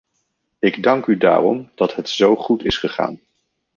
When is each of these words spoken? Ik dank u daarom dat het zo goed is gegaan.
Ik 0.59 0.83
dank 0.83 1.05
u 1.05 1.17
daarom 1.17 1.71
dat 1.75 1.95
het 1.95 2.09
zo 2.09 2.35
goed 2.35 2.63
is 2.63 2.77
gegaan. 2.77 3.19